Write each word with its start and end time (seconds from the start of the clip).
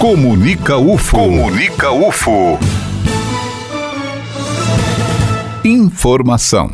Comunica 0.00 0.78
UFO. 0.78 1.18
Comunica 1.18 1.92
UFO. 1.92 2.58
Informação. 5.62 6.70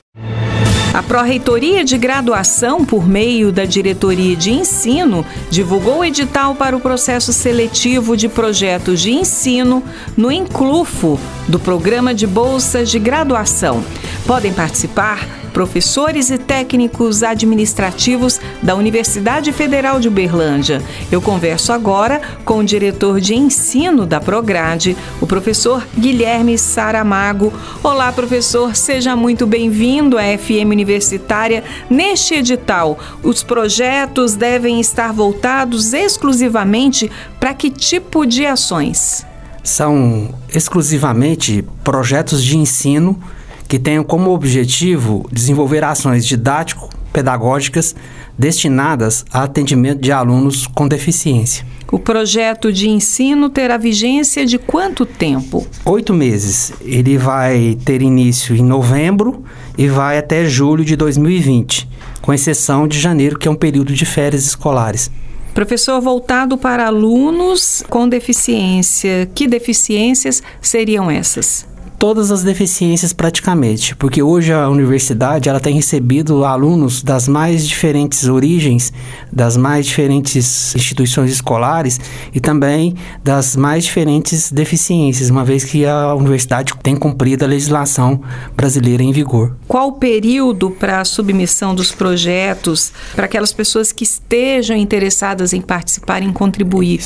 A 0.95 1.03
Pró-Reitoria 1.03 1.85
de 1.85 1.99
Graduação, 1.99 2.85
por 2.85 3.05
meio 3.09 3.51
da 3.51 3.65
Diretoria 3.65 4.37
de 4.37 4.53
Ensino, 4.53 5.27
divulgou 5.51 5.99
o 5.99 6.05
edital 6.05 6.55
para 6.55 6.77
o 6.77 6.81
processo 6.81 7.33
seletivo 7.33 8.17
de 8.17 8.29
projetos 8.29 9.01
de 9.01 9.11
ensino 9.11 9.83
no 10.17 10.31
Inclufo, 10.31 11.19
do 11.49 11.59
Programa 11.59 12.15
de 12.15 12.29
Bolsas 12.29 12.89
de 12.89 13.01
Graduação. 13.01 13.83
Podem 14.25 14.53
participar 14.53 15.27
professores 15.57 16.29
e 16.29 16.37
técnicos 16.37 17.23
administrativos 17.23 18.39
da 18.63 18.75
Universidade 18.75 19.55
Federal 19.55 19.99
de 19.99 20.07
Uberlândia. 20.07 20.83
Eu 21.11 21.23
converso 21.23 21.73
agora 21.73 22.21
com 22.45 22.59
o 22.59 22.63
diretor 22.63 23.23
de 23.23 23.35
ensino 23.35 24.05
da 24.05 24.21
Prograde, 24.21 24.95
o 25.19 25.27
professor 25.27 25.83
Guilherme 25.99 26.59
Saramago. 26.59 27.51
Olá, 27.83 28.13
professor, 28.13 28.77
seja 28.77 29.17
muito 29.17 29.47
bem-vindo 29.47 30.19
à 30.19 30.25
FM 30.37 30.73
Universitária. 30.73 31.65
Neste 31.89 32.35
edital, 32.35 32.99
os 33.23 33.43
projetos 33.43 34.35
devem 34.35 34.79
estar 34.79 35.11
voltados 35.11 35.95
exclusivamente 35.95 37.11
para 37.41 37.55
que 37.55 37.71
tipo 37.71 38.27
de 38.27 38.45
ações? 38.45 39.25
São 39.65 40.35
exclusivamente 40.53 41.65
projetos 41.83 42.45
de 42.45 42.59
ensino 42.59 43.19
que 43.67 43.79
tenham 43.79 44.05
como 44.05 44.31
objetivo 44.33 45.29
desenvolver 45.33 45.85
ações 45.85 46.27
didático-pedagógicas 46.27 47.95
destinadas 48.39 49.25
a 49.33 49.43
atendimento 49.43 50.01
de 50.01 50.13
alunos 50.13 50.67
com 50.67 50.87
deficiência. 50.87 51.65
O 51.91 51.99
projeto 51.99 52.73
de 52.73 52.89
ensino 52.89 53.49
terá 53.49 53.77
vigência 53.77 54.45
de 54.45 54.59
quanto 54.59 55.07
tempo? 55.07 55.67
Oito 55.85 56.13
meses. 56.13 56.73
Ele 56.81 57.17
vai 57.17 57.79
ter 57.85 58.03
início 58.03 58.57
em 58.57 58.63
novembro 58.63 59.45
e 59.79 59.89
vai 59.89 60.19
até 60.19 60.45
julho 60.45 60.85
de 60.85 60.97
2020, 60.97 61.89
com 62.21 62.35
exceção 62.35 62.89
de 62.89 62.99
janeiro, 62.99 63.39
que 63.39 63.47
é 63.47 63.51
um 63.51 63.55
período 63.55 63.93
de 63.93 64.05
férias 64.05 64.45
escolares. 64.45 65.11
Professor, 65.55 66.01
voltado 66.01 66.59
para 66.59 66.87
alunos 66.87 67.83
com 67.89 68.09
deficiência, 68.09 69.31
que 69.35 69.47
deficiências 69.47 70.43
seriam 70.61 71.11
essas? 71.11 71.67
Todas 71.99 72.31
as 72.31 72.43
deficiências 72.43 73.13
praticamente, 73.13 73.97
porque 73.97 74.23
hoje 74.23 74.53
a 74.53 74.69
universidade 74.69 75.49
ela 75.49 75.61
tem 75.61 75.75
recebido 75.75 76.45
alunos 76.45 77.03
das 77.03 77.27
mais 77.27 77.67
diferentes 77.67 78.29
origens, 78.29 78.93
das 79.33 79.57
mais 79.57 79.87
diferentes 79.87 80.75
instituições 80.75 81.31
escolares 81.31 81.99
e 82.35 82.41
também 82.41 82.95
das 83.25 83.57
mais 83.57 83.85
diferentes 83.85 84.53
deficiências, 84.53 85.31
uma 85.31 85.45
vez 85.45 85.65
que 85.65 85.87
a 85.87 86.15
universidade 86.15 86.75
tem 86.83 86.97
cumprido 86.97 87.45
a 87.45 87.49
legislação 87.49 88.21
brasileira 88.55 89.03
em 89.03 89.13
vigor. 89.13 89.57
Qual 89.67 89.89
o 89.89 89.93
período 89.93 90.71
para 90.71 91.01
a 91.01 91.05
submissão 91.05 91.75
dos 91.75 91.93
projetos 91.93 92.93
para 93.15 93.25
aquelas 93.25 93.53
pessoas 93.53 93.93
que 93.93 94.05
estejam 94.05 94.77
interessadas 94.77 95.53
em 95.53 95.61
participar, 95.61 96.23
em 96.23 96.33
contribuir? 96.33 97.01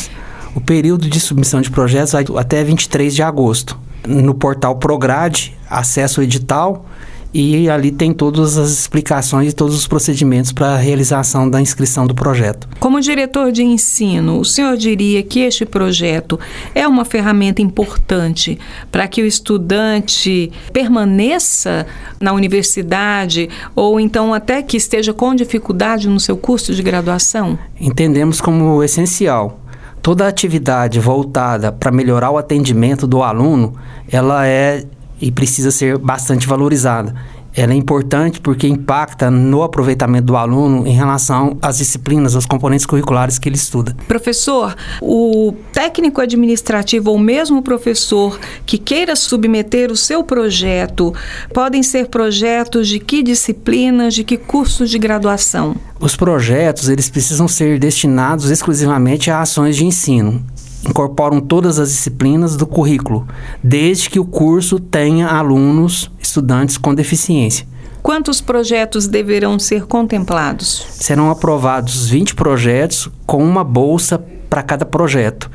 O 0.55 0.61
período 0.61 1.09
de 1.09 1.21
submissão 1.21 1.61
de 1.61 1.71
projetos 1.71 2.13
vai 2.13 2.25
até 2.37 2.65
23 2.65 3.15
de 3.15 3.23
agosto 3.23 3.79
no 4.07 4.35
portal 4.35 4.77
Prograde, 4.77 5.57
acesso 5.69 6.21
ao 6.21 6.25
edital 6.25 6.87
e 7.33 7.69
ali 7.71 7.91
tem 7.91 8.13
todas 8.13 8.59
as 8.59 8.71
explicações 8.71 9.53
e 9.53 9.55
todos 9.55 9.75
os 9.77 9.87
procedimentos 9.87 10.53
para 10.53 10.75
a 10.75 10.77
realização 10.77 11.49
da 11.49 11.61
inscrição 11.61 12.07
do 12.07 12.15
projeto. 12.15 12.69
Como 12.79 13.01
diretor 13.01 13.53
de 13.53 13.63
ensino, 13.63 14.41
o 14.41 14.45
senhor 14.45 14.77
diria 14.77 15.23
que 15.23 15.41
este 15.41 15.65
projeto 15.65 16.39
é 16.75 16.87
uma 16.87 17.05
ferramenta 17.05 17.63
importante 17.63 18.59
para 18.91 19.07
que 19.07 19.23
o 19.23 19.27
estudante 19.27 20.51
permaneça 20.73 21.87
na 22.21 22.33
universidade 22.33 23.49
ou 23.75 24.01
então 24.01 24.35
até 24.35 24.63
que 24.63 24.77
esteja 24.77 25.13
com 25.13 25.35
dificuldade 25.35 26.09
no 26.09 26.19
seu 26.19 26.37
curso 26.37 26.75
de 26.75 26.83
graduação? 26.83 27.59
Entendemos 27.81 28.41
como 28.41 28.83
essencial 28.83 29.61
toda 30.03 30.27
atividade 30.27 30.99
voltada 30.99 31.71
para 31.71 31.91
melhorar 31.91 32.31
o 32.31 32.39
atendimento 32.39 33.07
do 33.07 33.23
aluno, 33.23 33.75
ela 34.11 34.47
é 34.47 34.85
e 35.21 35.31
precisa 35.31 35.71
ser 35.71 35.99
bastante 35.99 36.47
valorizada. 36.47 37.15
Ela 37.55 37.73
é 37.73 37.77
importante 37.77 38.41
porque 38.41 38.67
impacta 38.67 39.31
no 39.31 39.63
aproveitamento 39.63 40.27
do 40.27 40.37
aluno 40.37 40.87
em 40.87 40.93
relação 40.93 41.57
às 41.61 41.79
disciplinas, 41.79 42.35
aos 42.35 42.47
componentes 42.47 42.87
curriculares 42.87 43.39
que 43.39 43.49
ele 43.49 43.57
estuda. 43.57 43.97
Professor, 44.07 44.77
o 45.01 45.53
técnico 45.73 46.21
administrativo 46.21 47.11
ou 47.11 47.19
mesmo 47.19 47.59
o 47.59 47.63
professor 47.63 48.39
que 48.65 48.79
queira 48.79 49.17
submeter 49.17 49.91
o 49.91 49.97
seu 49.97 50.23
projeto, 50.23 51.13
podem 51.53 51.83
ser 51.83 52.09
projetos 52.09 52.89
de 52.89 52.99
que 52.99 53.23
disciplinas, 53.23 54.15
de 54.15 54.25
que 54.25 54.37
cursos 54.37 54.91
de 54.91 54.99
graduação? 54.99 55.75
Os 55.99 56.17
projetos, 56.17 56.89
eles 56.89 57.11
precisam 57.11 57.49
ser 57.49 57.79
destinados 57.79 58.51
exclusivamente 58.51 59.31
a 59.31 59.41
ações 59.41 59.77
de 59.77 59.85
ensino 59.85 60.45
incorporam 60.89 61.41
todas 61.41 61.79
as 61.79 61.91
disciplinas 61.91 62.57
do 62.57 62.67
currículo, 62.67 63.27
desde 63.63 64.09
que 64.11 64.19
o 64.19 64.25
curso 64.25 64.79
tenha 64.79 65.29
alunos, 65.29 66.11
estudantes 66.21 66.77
com 66.77 66.95
deficiência. 66.95 67.67
Quantos 68.03 68.41
projetos 68.41 69.07
deverão 69.07 69.59
ser 69.59 69.87
contemplados? 69.87 70.87
Serão 70.91 71.31
aprovados 71.31 72.09
20 72.09 72.35
projetos 72.35 73.11
com 73.27 73.45
uma 73.45 73.63
bolsa 73.63 74.19
para 74.49 74.63
cada 74.63 74.87
projeto. 74.87 75.51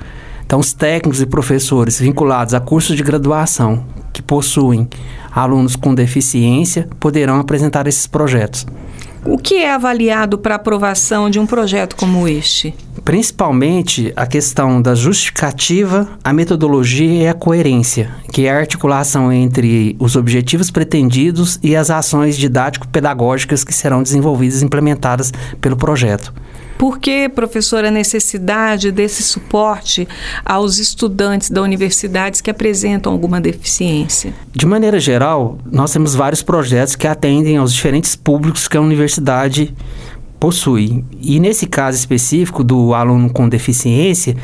Então, 0.45 0.59
os 0.59 0.73
técnicos 0.73 1.21
e 1.21 1.25
professores 1.25 1.99
vinculados 1.99 2.53
a 2.53 2.59
cursos 2.59 2.95
de 2.95 3.01
graduação 3.01 3.83
que 4.13 4.21
possuem 4.21 4.87
alunos 5.31 5.75
com 5.75 5.93
deficiência 5.95 6.87
poderão 6.99 7.39
apresentar 7.39 7.87
esses 7.87 8.05
projetos. 8.05 8.65
O 9.27 9.39
que 9.39 9.55
é 9.55 9.73
avaliado 9.73 10.37
para 10.37 10.53
aprovação 10.53 11.31
de 11.31 11.39
um 11.39 11.47
projeto 11.47 11.95
como 11.95 12.27
este? 12.27 12.75
Principalmente 13.03 14.13
a 14.15 14.27
questão 14.27 14.79
da 14.79 14.93
justificativa, 14.93 16.07
a 16.23 16.31
metodologia 16.31 17.23
e 17.23 17.27
a 17.27 17.33
coerência, 17.33 18.11
que 18.31 18.45
é 18.45 18.51
a 18.51 18.59
articulação 18.59 19.33
entre 19.33 19.95
os 19.97 20.15
objetivos 20.15 20.69
pretendidos 20.69 21.59
e 21.63 21.75
as 21.75 21.89
ações 21.89 22.37
didático-pedagógicas 22.37 23.63
que 23.63 23.73
serão 23.73 24.03
desenvolvidas 24.03 24.61
e 24.61 24.65
implementadas 24.65 25.33
pelo 25.59 25.75
projeto. 25.75 26.31
Por 26.77 26.99
que, 26.99 27.29
professora, 27.29 27.87
a 27.87 27.91
necessidade 27.91 28.91
desse 28.91 29.23
suporte 29.23 30.07
aos 30.43 30.77
estudantes 30.77 31.49
da 31.49 31.61
universidade 31.61 32.43
que 32.43 32.51
apresentam 32.51 33.13
alguma 33.13 33.39
deficiência? 33.39 34.33
De 34.53 34.65
maneira 34.65 34.99
geral, 34.99 35.57
nós 35.71 35.93
temos 35.93 36.13
vários 36.13 36.43
projetos 36.43 36.95
que 36.95 37.07
atendem 37.07 37.57
aos 37.57 37.73
diferentes 37.73 38.15
públicos 38.15 38.67
que 38.67 38.75
a 38.75 38.81
universidade 38.81 39.73
possui. 40.39 41.03
E 41.21 41.39
nesse 41.39 41.65
caso 41.65 41.97
específico 41.97 42.63
do 42.63 42.93
aluno 42.93 43.31
com 43.31 43.47
deficiência, 43.47 44.35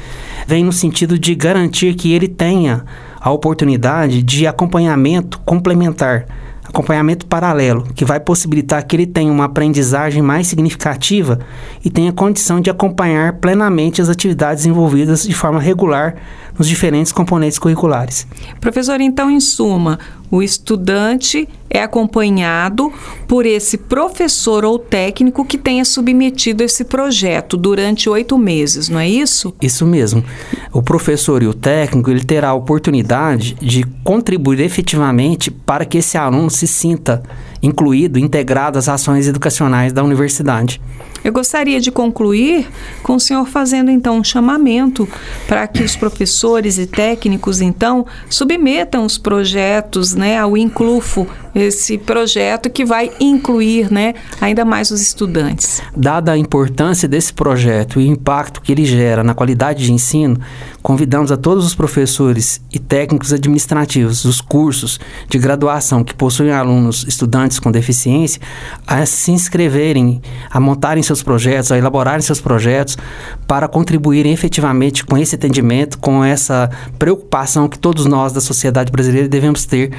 vem 0.48 0.63
no 0.63 0.72
sentido 0.72 1.19
de 1.19 1.36
garantir 1.36 1.94
que 1.96 2.13
ele 2.13 2.28
tenha 2.28 2.86
a 3.19 3.30
oportunidade 3.30 4.24
de 4.24 4.48
acompanhamento 4.48 5.40
complementar 5.46 6.25
acompanhamento 6.71 7.25
paralelo, 7.25 7.83
que 7.93 8.03
vai 8.03 8.19
possibilitar 8.19 8.83
que 8.85 8.95
ele 8.95 9.05
tenha 9.05 9.31
uma 9.31 9.45
aprendizagem 9.45 10.21
mais 10.21 10.47
significativa 10.47 11.39
e 11.83 11.89
tenha 11.89 12.11
condição 12.11 12.59
de 12.59 12.69
acompanhar 12.69 13.33
plenamente 13.33 14.01
as 14.01 14.09
atividades 14.09 14.65
envolvidas 14.65 15.23
de 15.23 15.33
forma 15.35 15.59
regular 15.59 16.15
nos 16.57 16.67
diferentes 16.67 17.12
componentes 17.12 17.59
curriculares. 17.59 18.28
Professor, 18.59 19.00
então, 19.01 19.29
em 19.29 19.39
suma, 19.39 20.00
o 20.29 20.41
estudante 20.41 21.47
é 21.69 21.84
acompanhado 21.84 22.91
por 23.28 23.45
esse 23.45 23.78
professor 23.78 24.63
ou 24.63 24.79
técnico 24.79 25.44
que 25.44 25.57
tenha 25.57 25.84
submetido 25.84 26.63
esse 26.63 26.85
projeto 26.85 27.57
durante 27.57 28.09
oito 28.09 28.38
meses, 28.38 28.88
não 28.88 29.00
é 29.00 29.09
isso? 29.09 29.53
Isso 29.62 29.85
mesmo. 29.85 30.23
O 30.72 30.81
professor 30.81 31.44
e 31.44 31.48
o 31.48 31.53
técnico 31.53 32.09
ele 32.09 32.24
terá 32.24 32.50
a 32.50 32.53
oportunidade 32.53 33.56
de 33.56 33.83
contribuir 34.03 34.62
efetivamente 34.62 35.51
para 35.51 35.83
que 35.86 35.98
esse 35.98 36.18
aluno 36.18 36.50
se 36.50 36.65
sinta 36.65 37.21
incluído, 37.62 38.18
integrado 38.18 38.80
às 38.80 38.88
ações 38.88 39.27
educacionais 39.27 39.92
da 39.92 40.03
universidade. 40.03 40.81
Eu 41.23 41.31
gostaria 41.31 41.79
de 41.79 41.91
concluir 41.91 42.68
com 43.03 43.15
o 43.15 43.19
senhor 43.19 43.45
fazendo 43.47 43.91
então 43.91 44.18
um 44.18 44.23
chamamento 44.23 45.07
para 45.47 45.68
que 45.68 45.83
os 45.83 45.95
professores 45.95 46.77
e 46.77 46.88
técnicos 46.88 47.62
então 47.62 48.06
submetam 48.29 49.06
os 49.06 49.18
projetos, 49.18 50.13
né, 50.13 50.39
ao 50.39 50.57
Inclufo, 50.57 51.27
esse 51.53 51.97
projeto 51.97 52.69
que 52.69 52.85
vai 52.85 53.12
incluir, 53.19 53.91
né, 53.91 54.13
ainda 54.39 54.63
mais 54.63 54.89
os 54.89 55.01
estudantes. 55.01 55.81
Dada 55.95 56.31
a 56.31 56.38
importância 56.38 57.07
desse 57.07 57.33
projeto 57.33 58.00
e 58.00 58.07
o 58.07 58.12
impacto 58.12 58.62
que 58.62 58.71
ele 58.71 58.85
gera 58.85 59.24
na 59.24 59.33
qualidade 59.33 59.83
de 59.85 59.91
ensino, 59.91 60.39
convidamos 60.81 61.31
a 61.31 61.38
todos 61.38 61.65
os 61.65 61.75
professores 61.75 62.62
e 62.71 62.79
técnicos 62.79 63.33
administrativos 63.33 64.24
dos 64.24 64.41
cursos 64.41 65.00
de 65.27 65.38
graduação 65.38 66.03
que 66.03 66.15
possuem 66.15 66.51
alunos, 66.51 67.06
estudantes 67.07 67.59
com 67.59 67.71
deficiência 67.71 68.41
a 68.88 69.06
se 69.06 69.31
inscreverem, 69.31 70.21
a 70.50 70.59
montarem 70.59 71.03
seus 71.12 71.24
projetos, 71.24 71.72
a 71.72 71.78
elaborarem 71.78 72.22
seus 72.22 72.40
projetos 72.40 72.98
para 73.46 73.68
contribuírem 73.68 74.31
efetivamente 74.31 75.06
com 75.06 75.18
esse 75.18 75.36
atendimento, 75.36 76.00
com 76.00 76.24
essa 76.24 76.69
preocupação 76.98 77.68
que 77.68 77.78
todos 77.78 78.06
nós 78.06 78.34
da 78.34 78.42
sociedade 78.42 78.92
brasileira 78.92 79.28
devemos 79.28 79.66
ter 79.66 79.92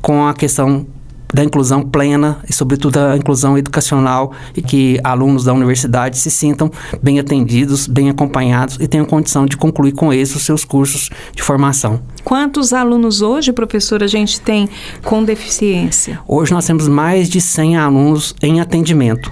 com 0.00 0.26
a 0.26 0.34
questão 0.34 0.86
da 1.32 1.44
inclusão 1.44 1.82
plena 1.82 2.38
e, 2.48 2.52
sobretudo, 2.52 2.98
a 2.98 3.16
inclusão 3.16 3.56
educacional 3.58 4.32
e 4.56 4.62
que 4.62 4.98
alunos 5.04 5.44
da 5.44 5.52
universidade 5.52 6.18
se 6.18 6.30
sintam 6.30 6.70
bem 7.02 7.18
atendidos, 7.18 7.86
bem 7.86 8.08
acompanhados 8.08 8.78
e 8.80 8.88
tenham 8.88 9.04
condição 9.04 9.46
de 9.46 9.56
concluir 9.56 9.92
com 9.92 10.12
êxito 10.12 10.38
os 10.38 10.44
seus 10.44 10.64
cursos 10.64 11.10
de 11.34 11.42
formação. 11.42 12.00
Quantos 12.24 12.72
alunos 12.72 13.20
hoje, 13.22 13.52
professor, 13.52 14.02
a 14.02 14.06
gente 14.06 14.40
tem 14.40 14.68
com 15.04 15.22
deficiência? 15.22 16.18
Hoje 16.26 16.52
nós 16.52 16.66
temos 16.66 16.88
mais 16.88 17.28
de 17.28 17.40
100 17.40 17.76
alunos 17.76 18.34
em 18.42 18.60
atendimento. 18.60 19.30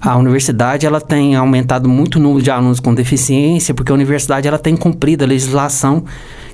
A 0.00 0.16
universidade 0.16 0.86
ela 0.86 1.00
tem 1.00 1.34
aumentado 1.34 1.88
muito 1.88 2.16
o 2.16 2.22
número 2.22 2.42
de 2.42 2.50
alunos 2.50 2.80
com 2.80 2.94
deficiência, 2.94 3.74
porque 3.74 3.90
a 3.90 3.94
universidade 3.94 4.46
ela 4.46 4.58
tem 4.58 4.76
cumprido 4.76 5.24
a 5.24 5.26
legislação 5.26 6.04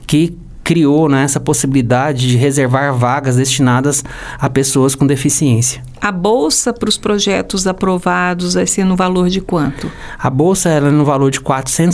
que 0.06 0.36
criou 0.62 1.08
né, 1.08 1.24
essa 1.24 1.40
possibilidade 1.40 2.28
de 2.28 2.36
reservar 2.36 2.94
vagas 2.94 3.36
destinadas 3.36 4.04
a 4.38 4.48
pessoas 4.48 4.94
com 4.94 5.06
deficiência. 5.06 5.82
A 6.00 6.12
bolsa 6.12 6.72
para 6.72 6.88
os 6.88 6.96
projetos 6.96 7.66
aprovados 7.66 8.54
vai 8.54 8.66
ser 8.66 8.84
no 8.84 8.96
valor 8.96 9.28
de 9.28 9.40
quanto? 9.40 9.90
A 10.18 10.30
bolsa 10.30 10.68
é 10.68 10.80
no 10.80 11.04
valor 11.04 11.30
de 11.30 11.38
R$ 11.38 11.44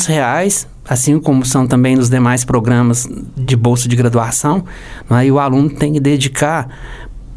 reais, 0.07 0.67
assim 0.89 1.19
como 1.19 1.45
são 1.45 1.67
também 1.67 1.97
nos 1.97 2.09
demais 2.09 2.45
programas 2.45 3.09
de 3.37 3.57
bolsa 3.57 3.89
de 3.89 3.97
graduação. 3.97 4.65
Né, 5.09 5.27
e 5.27 5.33
o 5.33 5.39
aluno 5.39 5.71
tem 5.71 5.95
que 5.95 6.01
dedicar 6.01 6.69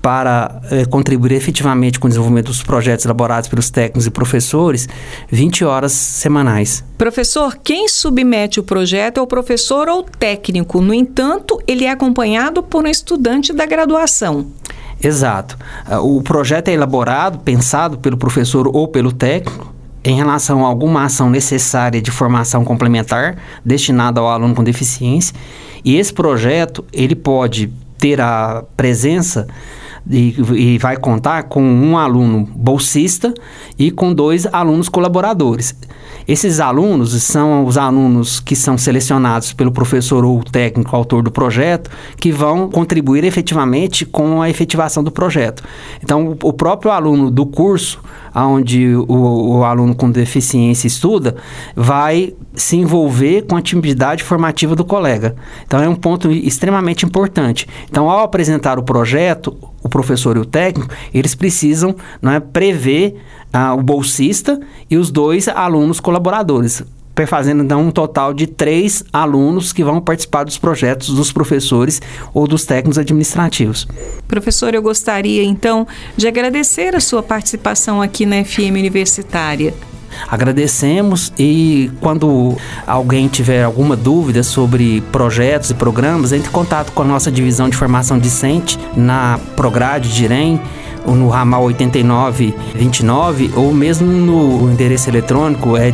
para 0.01 0.61
eh, 0.71 0.85
contribuir 0.85 1.33
efetivamente 1.33 1.99
com 1.99 2.07
o 2.07 2.09
desenvolvimento 2.09 2.47
dos 2.47 2.63
projetos 2.63 3.05
elaborados 3.05 3.47
pelos 3.47 3.69
técnicos 3.69 4.07
e 4.07 4.11
professores 4.11 4.89
20 5.29 5.63
horas 5.63 5.91
semanais. 5.91 6.83
Professor, 6.97 7.57
quem 7.63 7.87
submete 7.87 8.59
o 8.59 8.63
projeto 8.63 9.19
é 9.19 9.21
o 9.21 9.27
professor 9.27 9.87
ou 9.87 10.03
técnico. 10.03 10.81
No 10.81 10.93
entanto, 10.93 11.61
ele 11.67 11.85
é 11.85 11.91
acompanhado 11.91 12.63
por 12.63 12.83
um 12.83 12.87
estudante 12.87 13.53
da 13.53 13.65
graduação. 13.65 14.47
Exato. 15.03 15.57
Ah, 15.85 16.01
o 16.01 16.21
projeto 16.21 16.69
é 16.69 16.73
elaborado, 16.73 17.39
pensado 17.39 17.97
pelo 17.99 18.17
professor 18.17 18.67
ou 18.67 18.87
pelo 18.87 19.11
técnico 19.11 19.71
em 20.03 20.15
relação 20.15 20.65
a 20.65 20.67
alguma 20.67 21.03
ação 21.03 21.29
necessária 21.29 22.01
de 22.01 22.09
formação 22.09 22.65
complementar 22.65 23.37
destinada 23.63 24.19
ao 24.19 24.27
aluno 24.27 24.55
com 24.55 24.63
deficiência. 24.63 25.35
E 25.85 25.95
esse 25.95 26.11
projeto, 26.11 26.83
ele 26.91 27.15
pode 27.15 27.71
ter 27.99 28.19
a 28.19 28.63
presença 28.75 29.47
e, 30.09 30.35
e, 30.55 30.77
vai 30.77 30.97
contar 30.97 31.43
com 31.43 31.61
um 31.61 31.97
aluno 31.97 32.47
bolsista 32.55 33.33
e 33.77 33.91
com 33.91 34.13
dois 34.13 34.45
alunos 34.51 34.89
colaboradores. 34.89 35.75
Esses 36.27 36.59
alunos 36.59 37.11
são 37.23 37.65
os 37.65 37.77
alunos 37.77 38.39
que 38.39 38.55
são 38.55 38.77
selecionados 38.77 39.53
pelo 39.53 39.71
professor 39.71 40.23
ou 40.23 40.43
técnico 40.43 40.95
autor 40.95 41.23
do 41.23 41.31
projeto, 41.31 41.89
que 42.17 42.31
vão 42.31 42.69
contribuir 42.69 43.23
efetivamente 43.23 44.05
com 44.05 44.41
a 44.41 44.49
efetivação 44.49 45.03
do 45.03 45.11
projeto. 45.11 45.63
Então, 46.03 46.37
o 46.43 46.53
próprio 46.53 46.91
aluno 46.91 47.31
do 47.31 47.45
curso, 47.45 48.01
onde 48.33 48.95
o, 48.95 49.57
o 49.57 49.63
aluno 49.63 49.95
com 49.95 50.09
deficiência 50.09 50.87
estuda, 50.87 51.35
vai 51.75 52.33
se 52.53 52.75
envolver 52.75 53.43
com 53.43 53.55
a 53.55 53.59
atividade 53.59 54.23
formativa 54.23 54.75
do 54.75 54.83
colega. 54.83 55.35
Então, 55.65 55.81
é 55.81 55.87
um 55.87 55.95
ponto 55.95 56.31
extremamente 56.31 57.05
importante. 57.05 57.67
Então, 57.89 58.09
ao 58.09 58.23
apresentar 58.23 58.77
o 58.77 58.83
projeto, 58.83 59.57
o 59.81 59.89
professor 59.89 60.35
e 60.37 60.39
o 60.39 60.45
técnico, 60.45 60.93
eles 61.13 61.35
precisam 61.35 61.95
é, 62.23 62.39
prever 62.39 63.15
ah, 63.51 63.73
o 63.73 63.81
bolsista 63.81 64.59
e 64.89 64.97
os 64.97 65.11
dois 65.11 65.47
alunos 65.47 65.99
colaboradores, 65.99 66.83
fazendo 67.27 67.63
então 67.63 67.83
um 67.83 67.91
total 67.91 68.33
de 68.33 68.47
três 68.47 69.03
alunos 69.13 69.71
que 69.71 69.83
vão 69.83 70.01
participar 70.01 70.43
dos 70.43 70.57
projetos 70.57 71.13
dos 71.13 71.31
professores 71.31 72.01
ou 72.33 72.47
dos 72.47 72.65
técnicos 72.65 72.97
administrativos. 72.97 73.87
Professor, 74.27 74.73
eu 74.73 74.81
gostaria 74.81 75.43
então 75.43 75.87
de 76.17 76.27
agradecer 76.27 76.95
a 76.95 76.99
sua 76.99 77.21
participação 77.21 78.01
aqui 78.01 78.25
na 78.25 78.43
FM 78.43 78.71
Universitária. 78.71 79.71
Agradecemos 80.27 81.31
e 81.37 81.91
quando 81.99 82.57
alguém 82.85 83.27
tiver 83.27 83.63
alguma 83.63 83.95
dúvida 83.95 84.43
sobre 84.43 85.01
projetos 85.11 85.71
e 85.71 85.73
programas, 85.73 86.31
entre 86.31 86.49
em 86.49 86.51
contato 86.51 86.91
com 86.91 87.01
a 87.01 87.05
nossa 87.05 87.31
divisão 87.31 87.69
de 87.69 87.77
formação 87.77 88.17
discente 88.19 88.79
na 88.95 89.39
Prograde 89.55 90.13
de 90.13 90.23
Irem 90.25 90.59
ou 91.05 91.15
no 91.15 91.29
ramal 91.29 91.63
8929 91.63 93.51
ou 93.55 93.73
mesmo 93.73 94.07
no 94.07 94.71
endereço 94.71 95.09
eletrônico 95.09 95.75
é 95.75 95.91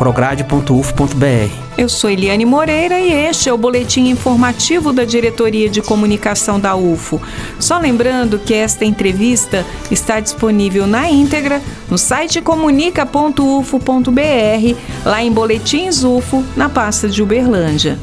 dift@prograde.uf.br. 0.00 1.50
Eu 1.76 1.88
sou 1.88 2.10
Eliane 2.10 2.44
Moreira 2.44 2.98
e 2.98 3.12
este 3.12 3.48
é 3.48 3.52
o 3.52 3.58
boletim 3.58 4.08
informativo 4.08 4.92
da 4.92 5.04
Diretoria 5.04 5.68
de 5.68 5.82
Comunicação 5.82 6.58
da 6.58 6.74
UFO. 6.74 7.20
Só 7.58 7.78
lembrando 7.78 8.38
que 8.38 8.54
esta 8.54 8.84
entrevista 8.84 9.64
está 9.90 10.20
disponível 10.20 10.86
na 10.86 11.10
íntegra 11.10 11.60
no 11.90 11.98
site 11.98 12.40
comunica.ufo.br, 12.40 14.76
lá 15.04 15.22
em 15.22 15.30
Boletins 15.30 16.02
UFO, 16.02 16.44
na 16.56 16.68
pasta 16.68 17.08
de 17.08 17.22
Uberlândia. 17.22 17.98